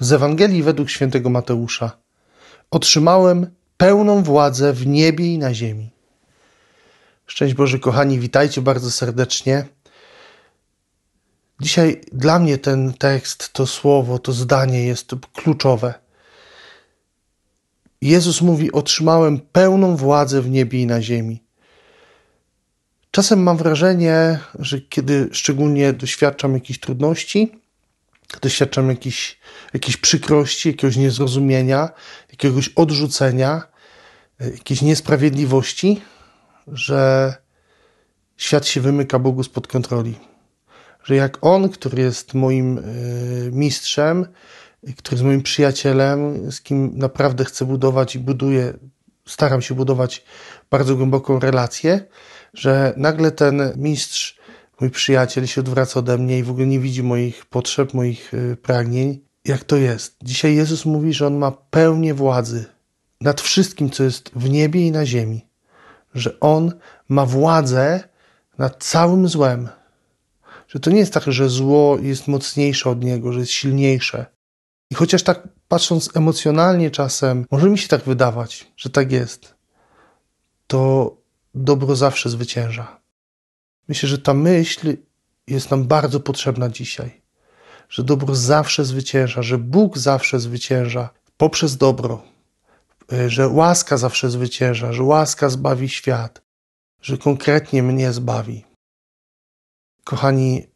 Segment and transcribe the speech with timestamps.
[0.00, 1.96] Z Ewangelii według świętego Mateusza.
[2.70, 3.46] Otrzymałem
[3.76, 5.90] pełną władzę w niebie i na ziemi.
[7.26, 9.64] Szczęść Boże, kochani, witajcie bardzo serdecznie.
[11.60, 15.94] Dzisiaj dla mnie ten tekst, to słowo, to zdanie jest kluczowe.
[18.00, 21.42] Jezus mówi: Otrzymałem pełną władzę w niebie i na ziemi.
[23.10, 27.60] Czasem mam wrażenie, że kiedy szczególnie doświadczam jakichś trudności,
[28.42, 29.38] doświadczam jakiejś,
[29.74, 31.88] jakiejś przykrości, jakiegoś niezrozumienia,
[32.30, 33.62] jakiegoś odrzucenia,
[34.40, 36.02] jakiejś niesprawiedliwości,
[36.66, 37.34] że
[38.36, 40.14] świat się wymyka Bogu spod kontroli.
[41.04, 42.82] Że jak On, który jest moim e,
[43.52, 44.26] mistrzem,
[44.96, 48.72] który jest moim przyjacielem, z kim naprawdę chcę budować i buduję,
[49.26, 50.24] staram się budować
[50.70, 52.00] bardzo głęboką relację,
[52.54, 54.39] że nagle ten mistrz,
[54.80, 58.56] mój przyjaciel się odwraca ode mnie i w ogóle nie widzi moich potrzeb, moich e,
[58.56, 59.20] pragnień.
[59.44, 60.16] Jak to jest?
[60.22, 62.64] Dzisiaj Jezus mówi, że On ma pełnię władzy
[63.20, 65.46] nad wszystkim, co jest w niebie i na ziemi.
[66.14, 66.72] Że On
[67.08, 68.08] ma władzę
[68.58, 69.68] nad całym złem.
[70.68, 74.26] Że to nie jest tak, że zło jest mocniejsze od Niego, że jest silniejsze.
[74.90, 79.54] I chociaż tak patrząc emocjonalnie czasem, może mi się tak wydawać, że tak jest,
[80.66, 81.16] to
[81.54, 82.99] dobro zawsze zwycięża.
[83.88, 84.96] Myślę, że ta myśl
[85.46, 87.20] jest nam bardzo potrzebna dzisiaj.
[87.88, 92.22] Że dobro zawsze zwycięża, że Bóg zawsze zwycięża poprzez dobro,
[93.26, 96.42] że łaska zawsze zwycięża, że łaska zbawi świat,
[97.02, 98.64] że konkretnie mnie zbawi.
[100.04, 100.66] Kochani,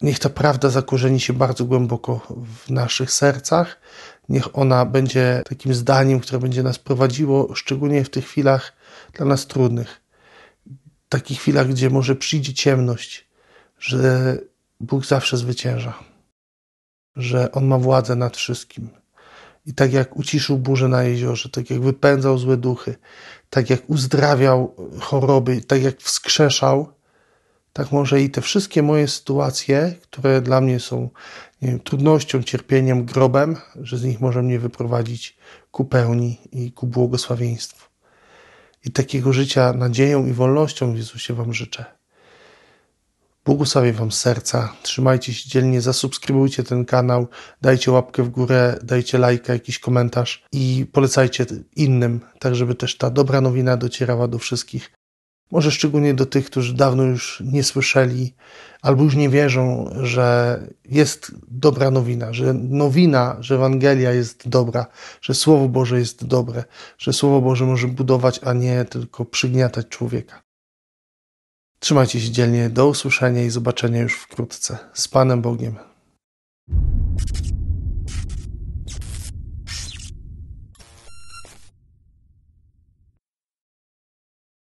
[0.00, 2.20] niech ta prawda zakorzeni się bardzo głęboko
[2.66, 3.80] w naszych sercach.
[4.28, 8.72] Niech ona będzie takim zdaniem, które będzie nas prowadziło, szczególnie w tych chwilach
[9.12, 10.00] dla nas trudnych.
[11.10, 13.28] Takich chwilach, gdzie może przyjdzie ciemność,
[13.78, 14.38] że
[14.80, 15.94] Bóg zawsze zwycięża,
[17.16, 18.88] że On ma władzę nad wszystkim.
[19.66, 22.96] I tak jak uciszył burzę na jeziorze, tak jak wypędzał złe duchy,
[23.50, 26.92] tak jak uzdrawiał choroby, tak jak wskrzeszał,
[27.72, 31.08] tak może i te wszystkie moje sytuacje, które dla mnie są
[31.62, 35.36] wiem, trudnością, cierpieniem, grobem, że z nich może mnie wyprowadzić
[35.70, 37.89] ku pełni i ku błogosławieństwu.
[38.84, 41.84] I takiego życia nadzieją i wolnością w Jezusie Wam życzę.
[43.44, 47.28] Błogosławię Wam serca, trzymajcie się dzielnie, zasubskrybujcie ten kanał,
[47.62, 50.44] dajcie łapkę w górę, dajcie lajka, jakiś komentarz.
[50.52, 51.46] I polecajcie
[51.76, 54.92] innym, tak żeby też ta dobra nowina docierała do wszystkich.
[55.50, 58.34] Może szczególnie do tych, którzy dawno już nie słyszeli
[58.82, 64.86] albo już nie wierzą, że jest dobra nowina, że nowina, że Ewangelia jest dobra,
[65.20, 66.64] że Słowo Boże jest dobre,
[66.98, 70.42] że Słowo Boże może budować, a nie tylko przygniatać człowieka.
[71.78, 74.78] Trzymajcie się dzielnie, do usłyszenia i zobaczenia już wkrótce.
[74.94, 75.74] Z Panem Bogiem.